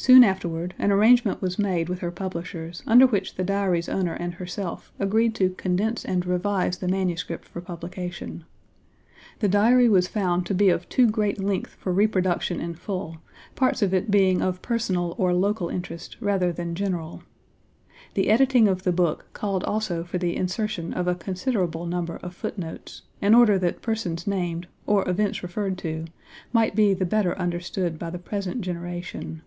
Soon 0.00 0.22
afterward 0.22 0.76
an 0.78 0.92
arrangement 0.92 1.42
was 1.42 1.58
made 1.58 1.88
with 1.88 1.98
her 1.98 2.12
publishers 2.12 2.84
under 2.86 3.04
which 3.04 3.34
the 3.34 3.42
Diary's 3.42 3.88
owner 3.88 4.12
and 4.14 4.34
herself 4.34 4.92
agreed 5.00 5.34
to 5.34 5.50
condense 5.50 6.02
Page 6.04 6.04
xxii 6.06 6.12
and 6.12 6.26
revise 6.26 6.78
the 6.78 6.86
manuscript 6.86 7.44
for 7.48 7.60
publication. 7.60 8.44
The 9.40 9.48
Diary 9.48 9.88
was 9.88 10.06
found 10.06 10.46
to 10.46 10.54
be 10.54 10.68
of 10.68 10.88
too 10.88 11.10
great 11.10 11.42
length 11.42 11.74
for 11.74 11.92
reproduction 11.92 12.60
in 12.60 12.74
full, 12.76 13.16
parts 13.56 13.82
of 13.82 13.92
it 13.92 14.08
being 14.08 14.40
of 14.40 14.62
personal 14.62 15.16
or 15.18 15.34
local 15.34 15.68
interest 15.68 16.16
rather 16.20 16.52
than 16.52 16.76
general. 16.76 17.24
The 18.14 18.30
editing 18.30 18.68
of 18.68 18.84
the 18.84 18.92
book 18.92 19.26
called 19.32 19.64
also 19.64 20.04
for 20.04 20.18
the 20.18 20.36
insertion 20.36 20.94
of 20.94 21.08
a 21.08 21.16
considerable 21.16 21.86
number 21.86 22.18
of 22.18 22.36
foot 22.36 22.56
notes, 22.56 23.02
in 23.20 23.34
order 23.34 23.58
that 23.58 23.82
persons 23.82 24.28
named, 24.28 24.68
or 24.86 25.06
events 25.10 25.42
referred 25.42 25.76
to, 25.78 26.04
might 26.52 26.76
be 26.76 26.94
the 26.94 27.04
better 27.04 27.36
understood 27.36 27.98
by 27.98 28.10
the 28.10 28.18
present 28.20 28.60
generation. 28.60 29.42